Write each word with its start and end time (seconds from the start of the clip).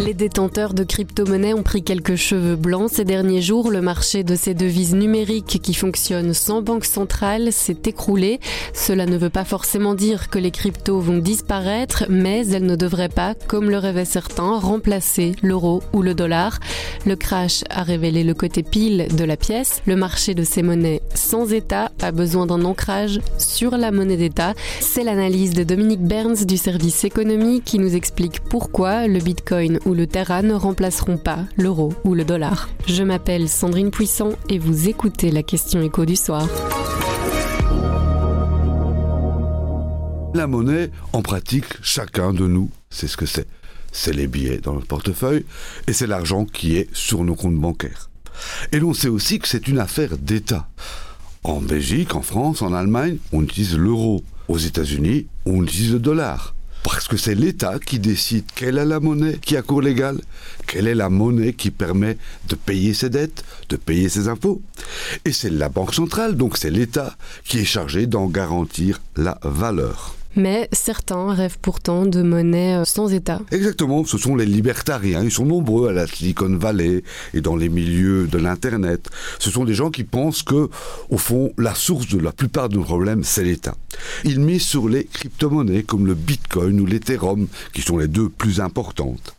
Les 0.00 0.12
détenteurs 0.12 0.74
de 0.74 0.82
crypto-monnaies 0.82 1.54
ont 1.54 1.62
pris 1.62 1.84
quelques 1.84 2.16
cheveux 2.16 2.56
blancs 2.56 2.90
ces 2.92 3.04
derniers 3.04 3.40
jours. 3.40 3.70
Le 3.70 3.80
marché 3.80 4.24
de 4.24 4.34
ces 4.34 4.52
devises 4.52 4.94
numériques 4.94 5.60
qui 5.62 5.72
fonctionnent 5.72 6.34
sans 6.34 6.62
banque 6.62 6.84
centrale 6.84 7.52
s'est 7.52 7.82
écroulé. 7.86 8.40
Cela 8.72 9.06
ne 9.06 9.16
veut 9.16 9.30
pas 9.30 9.44
forcément 9.44 9.94
dire 9.94 10.30
que 10.30 10.40
les 10.40 10.50
cryptos 10.50 10.98
vont 10.98 11.18
disparaître, 11.18 12.06
mais 12.08 12.44
elles 12.48 12.66
ne 12.66 12.74
devraient 12.74 13.08
pas, 13.08 13.34
comme 13.46 13.70
le 13.70 13.78
rêvaient 13.78 14.04
certains, 14.04 14.58
remplacer 14.58 15.36
l'euro 15.42 15.80
ou 15.92 16.02
le 16.02 16.14
dollar. 16.14 16.58
Le 17.06 17.14
crash 17.14 17.62
a 17.70 17.84
révélé 17.84 18.24
le 18.24 18.34
côté 18.34 18.64
pile 18.64 19.06
de 19.16 19.24
la 19.24 19.36
pièce. 19.36 19.80
Le 19.86 19.94
marché 19.94 20.34
de 20.34 20.42
ces 20.42 20.64
monnaies 20.64 21.02
sans 21.14 21.52
État 21.52 21.92
a 22.02 22.10
besoin 22.10 22.46
d'un 22.46 22.64
ancrage 22.64 23.20
sur 23.38 23.76
la 23.76 23.92
monnaie 23.92 24.16
d'État. 24.16 24.54
C'est 24.80 25.04
l'analyse 25.04 25.54
de 25.54 25.62
Dominique 25.62 26.02
Burns 26.02 26.44
du 26.44 26.56
service 26.56 27.04
économie 27.04 27.62
qui 27.64 27.78
nous 27.78 27.94
explique 27.94 28.40
pourquoi 28.40 29.06
le 29.06 29.20
Bitcoin 29.20 29.78
ou 29.84 29.94
le 29.94 30.06
Terra 30.06 30.42
ne 30.42 30.54
remplaceront 30.54 31.16
pas 31.16 31.38
l'euro 31.56 31.92
ou 32.04 32.14
le 32.14 32.24
dollar. 32.24 32.68
Je 32.86 33.02
m'appelle 33.02 33.48
Sandrine 33.48 33.90
Puissant 33.90 34.32
et 34.48 34.58
vous 34.58 34.88
écoutez 34.88 35.30
la 35.30 35.42
question 35.42 35.82
écho 35.82 36.04
du 36.04 36.16
soir. 36.16 36.48
La 40.34 40.46
monnaie, 40.46 40.90
en 41.12 41.22
pratique, 41.22 41.80
chacun 41.82 42.32
de 42.32 42.46
nous 42.46 42.70
sait 42.90 43.06
ce 43.06 43.16
que 43.16 43.26
c'est. 43.26 43.46
C'est 43.92 44.12
les 44.12 44.26
billets 44.26 44.58
dans 44.58 44.74
notre 44.74 44.86
portefeuille 44.86 45.44
et 45.86 45.92
c'est 45.92 46.08
l'argent 46.08 46.44
qui 46.44 46.76
est 46.76 46.88
sur 46.92 47.22
nos 47.22 47.36
comptes 47.36 47.54
bancaires. 47.54 48.10
Et 48.72 48.80
l'on 48.80 48.94
sait 48.94 49.08
aussi 49.08 49.38
que 49.38 49.46
c'est 49.46 49.68
une 49.68 49.78
affaire 49.78 50.18
d'État. 50.18 50.68
En 51.44 51.60
Belgique, 51.60 52.14
en 52.14 52.22
France, 52.22 52.62
en 52.62 52.72
Allemagne, 52.72 53.18
on 53.32 53.42
utilise 53.42 53.76
l'euro. 53.76 54.24
Aux 54.48 54.58
États-Unis, 54.58 55.26
on 55.46 55.62
utilise 55.62 55.92
le 55.92 55.98
dollar. 55.98 56.54
Parce 56.84 57.08
que 57.08 57.16
c'est 57.16 57.34
l'État 57.34 57.78
qui 57.84 57.98
décide 57.98 58.44
quelle 58.54 58.76
est 58.76 58.84
la 58.84 59.00
monnaie 59.00 59.38
qui 59.38 59.56
a 59.56 59.62
cours 59.62 59.80
légal, 59.80 60.20
quelle 60.66 60.86
est 60.86 60.94
la 60.94 61.08
monnaie 61.08 61.54
qui 61.54 61.70
permet 61.70 62.18
de 62.48 62.54
payer 62.54 62.92
ses 62.92 63.08
dettes, 63.08 63.42
de 63.70 63.76
payer 63.76 64.10
ses 64.10 64.28
impôts. 64.28 64.62
Et 65.24 65.32
c'est 65.32 65.50
la 65.50 65.70
Banque 65.70 65.94
centrale, 65.94 66.36
donc 66.36 66.58
c'est 66.58 66.70
l'État 66.70 67.16
qui 67.44 67.58
est 67.58 67.64
chargé 67.64 68.06
d'en 68.06 68.26
garantir 68.26 69.00
la 69.16 69.38
valeur. 69.42 70.14
Mais 70.36 70.68
certains 70.72 71.32
rêvent 71.32 71.58
pourtant 71.60 72.06
de 72.06 72.22
monnaie 72.22 72.76
euh, 72.76 72.84
sans 72.84 73.12
État. 73.12 73.40
Exactement, 73.50 74.04
ce 74.04 74.18
sont 74.18 74.36
les 74.36 74.46
libertariens, 74.46 75.22
ils 75.22 75.30
sont 75.30 75.46
nombreux 75.46 75.88
à 75.88 75.92
la 75.92 76.06
Silicon 76.06 76.56
Valley 76.56 77.02
et 77.34 77.40
dans 77.40 77.56
les 77.56 77.68
milieux 77.68 78.26
de 78.26 78.38
l'Internet. 78.38 79.08
Ce 79.38 79.50
sont 79.50 79.64
des 79.64 79.74
gens 79.74 79.90
qui 79.90 80.04
pensent 80.04 80.42
que, 80.42 80.68
au 81.10 81.18
fond, 81.18 81.52
la 81.58 81.74
source 81.74 82.08
de 82.08 82.18
la 82.18 82.32
plupart 82.32 82.68
de 82.68 82.76
nos 82.76 82.84
problèmes, 82.84 83.24
c'est 83.24 83.44
l'État. 83.44 83.76
Ils 84.24 84.40
misent 84.40 84.62
sur 84.62 84.88
les 84.88 85.04
crypto-monnaies 85.04 85.82
comme 85.82 86.06
le 86.06 86.14
Bitcoin 86.14 86.80
ou 86.80 86.86
l'Ethereum, 86.86 87.46
qui 87.72 87.82
sont 87.82 87.98
les 87.98 88.08
deux 88.08 88.28
plus 88.28 88.60
importantes. 88.60 89.34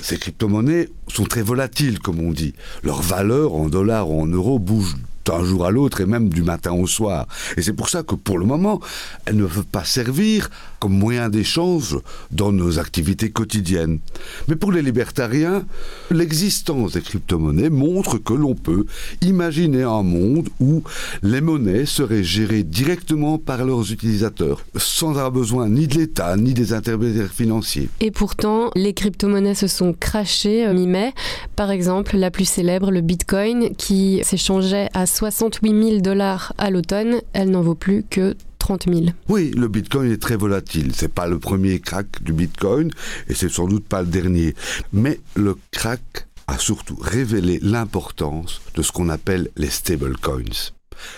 Ces 0.00 0.18
crypto-monnaies 0.18 0.88
sont 1.08 1.24
très 1.24 1.42
volatiles, 1.42 1.98
comme 1.98 2.20
on 2.20 2.32
dit. 2.32 2.54
Leur 2.82 3.00
valeur 3.00 3.54
en 3.54 3.68
dollars 3.68 4.10
ou 4.10 4.20
en 4.20 4.26
euros 4.26 4.58
bouge 4.58 4.96
d'un 5.24 5.44
jour 5.44 5.64
à 5.64 5.70
l'autre 5.70 6.00
et 6.00 6.06
même 6.06 6.28
du 6.28 6.42
matin 6.42 6.72
au 6.72 6.86
soir. 6.86 7.26
Et 7.56 7.62
c'est 7.62 7.72
pour 7.72 7.88
ça 7.88 8.02
que 8.02 8.14
pour 8.14 8.38
le 8.38 8.46
moment, 8.46 8.80
elles 9.26 9.36
ne 9.36 9.46
peuvent 9.46 9.64
pas 9.64 9.84
servir 9.84 10.50
comme 10.80 10.98
moyen 10.98 11.30
d'échange 11.30 11.96
dans 12.30 12.52
nos 12.52 12.78
activités 12.78 13.30
quotidiennes. 13.30 14.00
Mais 14.48 14.56
pour 14.56 14.70
les 14.70 14.82
libertariens, 14.82 15.64
l'existence 16.10 16.92
des 16.92 17.00
crypto-monnaies 17.00 17.70
montre 17.70 18.18
que 18.18 18.34
l'on 18.34 18.54
peut 18.54 18.84
imaginer 19.22 19.82
un 19.82 20.02
monde 20.02 20.48
où 20.60 20.82
les 21.22 21.40
monnaies 21.40 21.86
seraient 21.86 22.24
gérées 22.24 22.62
directement 22.62 23.38
par 23.38 23.64
leurs 23.64 23.92
utilisateurs, 23.92 24.64
sans 24.76 25.10
avoir 25.10 25.32
besoin 25.32 25.68
ni 25.68 25.86
de 25.86 25.94
l'État, 25.94 26.36
ni 26.36 26.52
des 26.52 26.72
intermédiaires 26.72 27.32
financiers. 27.32 27.88
Et 28.00 28.10
pourtant, 28.10 28.70
les 28.74 28.92
crypto-monnaies 28.92 29.54
se 29.54 29.66
sont 29.66 29.94
crachées 29.94 30.66
euh, 30.66 30.74
mi-mai. 30.74 31.12
Par 31.56 31.70
exemple, 31.70 32.16
la 32.16 32.30
plus 32.30 32.44
célèbre, 32.44 32.90
le 32.90 33.00
Bitcoin, 33.00 33.74
qui 33.76 34.20
s'échangeait 34.22 34.88
à 34.92 35.06
68 35.14 35.82
000 35.82 36.00
dollars 36.00 36.52
à 36.58 36.70
l'automne, 36.70 37.20
elle 37.32 37.50
n'en 37.50 37.62
vaut 37.62 37.76
plus 37.76 38.02
que 38.02 38.34
30 38.58 38.86
000. 38.88 39.06
Oui, 39.28 39.52
le 39.56 39.68
Bitcoin 39.68 40.10
est 40.10 40.20
très 40.20 40.36
volatile. 40.36 40.92
C'est 40.94 41.12
pas 41.12 41.28
le 41.28 41.38
premier 41.38 41.78
crack 41.78 42.22
du 42.22 42.32
Bitcoin 42.32 42.90
et 43.28 43.34
c'est 43.34 43.48
sans 43.48 43.68
doute 43.68 43.86
pas 43.86 44.02
le 44.02 44.08
dernier. 44.08 44.54
Mais 44.92 45.20
le 45.36 45.56
crack 45.70 46.26
a 46.46 46.58
surtout 46.58 46.96
révélé 47.00 47.60
l'importance 47.62 48.60
de 48.74 48.82
ce 48.82 48.90
qu'on 48.90 49.08
appelle 49.08 49.50
les 49.56 49.70
stablecoins. 49.70 50.72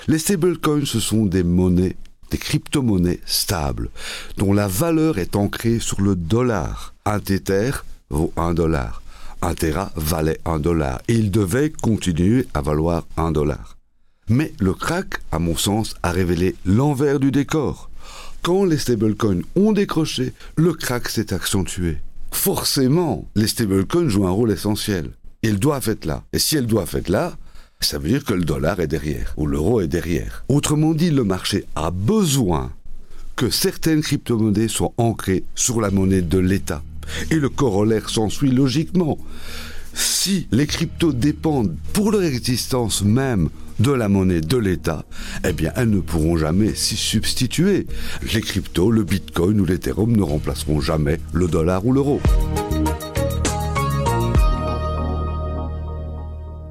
Les 0.09 0.19
stablecoins, 0.19 0.85
ce 0.85 1.01
sont 1.01 1.25
des 1.25 1.43
monnaies, 1.43 1.97
des 2.31 2.39
crypto-monnaies 2.39 3.21
stables, 3.25 3.89
dont 4.37 4.53
la 4.53 4.69
valeur 4.69 5.19
est 5.19 5.37
ancrée 5.37 5.79
sur 5.79 6.03
le 6.03 6.17
dollar. 6.17 6.95
Un 7.07 7.21
Tether 7.21 7.71
vaut 8.11 8.33
un 8.37 8.53
dollar. 8.53 9.03
Un 9.41 9.55
Terra 9.55 9.93
valait 9.97 10.41
un 10.45 10.59
dollar. 10.59 11.01
Il 11.09 11.31
devait 11.31 11.71
continuer 11.71 12.47
à 12.55 12.61
valoir 12.61 13.07
un 13.17 13.33
dollar. 13.33 13.77
Mais 14.29 14.53
le 14.59 14.75
crack, 14.75 15.21
à 15.31 15.39
mon 15.39 15.57
sens, 15.57 15.95
a 16.03 16.11
révélé 16.11 16.57
l'envers 16.65 17.21
du 17.21 17.31
décor. 17.31 17.91
Quand 18.43 18.65
les 18.65 18.79
stablecoins 18.79 19.43
ont 19.55 19.73
décroché, 19.73 20.33
le 20.57 20.73
crack 20.73 21.09
s'est 21.09 21.33
accentué. 21.33 21.99
Forcément, 22.33 23.29
les 23.37 23.47
stablecoins 23.47 24.09
jouent 24.09 24.27
un 24.27 24.31
rôle 24.31 24.51
essentiel. 24.51 25.11
Ils 25.43 25.59
doivent 25.59 25.89
être 25.89 26.07
là. 26.07 26.25
Et 26.33 26.41
si 26.41 26.57
elles 26.57 26.67
doivent 26.67 26.97
être 26.97 27.09
là, 27.09 27.37
ça 27.81 27.99
veut 27.99 28.09
dire 28.09 28.25
que 28.25 28.35
le 28.35 28.45
dollar 28.45 28.81
est 28.81 28.87
derrière, 28.89 29.33
ou 29.37 29.47
l'euro 29.47 29.81
est 29.81 29.89
derrière. 29.89 30.45
Autrement 30.49 30.93
dit, 30.93 31.11
le 31.11 31.25
marché 31.25 31.65
a 31.77 31.91
besoin 31.91 32.73
que 33.37 33.51
certaines 33.51 34.01
crypto-monnaies 34.01 34.69
soient 34.69 34.95
ancrées 34.97 35.45
sur 35.55 35.81
la 35.81 35.91
monnaie 35.91 36.23
de 36.23 36.39
l'État. 36.39 36.83
Et 37.31 37.37
le 37.37 37.49
corollaire 37.49 38.11
s'ensuit 38.11 38.51
logiquement. 38.51 39.19
Si 39.95 40.49
les 40.51 40.67
cryptos 40.67 41.13
dépendent 41.13 41.77
pour 41.93 42.11
leur 42.11 42.23
existence 42.23 43.03
même 43.03 43.51
de 43.81 43.93
la 43.93 44.09
monnaie 44.09 44.41
de 44.41 44.57
l'État, 44.57 45.05
eh 45.47 45.53
bien, 45.53 45.73
elles 45.77 45.91
ne 45.91 46.01
pourront 46.01 46.37
jamais 46.37 46.75
s'y 46.75 46.97
substituer. 46.97 47.87
Les 48.35 48.41
cryptos, 48.41 48.91
le 48.91 49.05
bitcoin 49.05 49.61
ou 49.61 49.65
l'Ethereum 49.65 50.17
ne 50.17 50.23
remplaceront 50.23 50.81
jamais 50.81 51.21
le 51.33 51.49
dollar 51.49 51.85
ou 51.87 51.93
l'euro. 51.93 52.21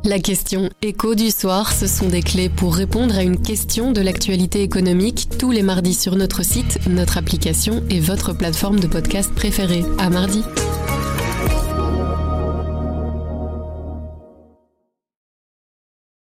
La 0.08 0.20
question 0.20 0.70
écho 0.84 1.16
du 1.16 1.32
soir, 1.32 1.74
ce 1.74 1.88
sont 1.88 2.08
des 2.08 2.22
clés 2.22 2.50
pour 2.50 2.76
répondre 2.76 3.18
à 3.18 3.24
une 3.24 3.42
question 3.42 3.92
de 3.92 4.02
l'actualité 4.02 4.62
économique 4.62 5.30
tous 5.40 5.50
les 5.50 5.64
mardis 5.64 5.96
sur 5.96 6.16
notre 6.16 6.44
site, 6.44 6.78
notre 6.88 7.18
application 7.18 7.84
et 7.90 8.00
votre 8.00 8.32
plateforme 8.34 8.80
de 8.80 8.86
podcast 8.86 9.34
préférée. 9.34 9.84
À 9.98 10.12
mardi. 10.12 10.44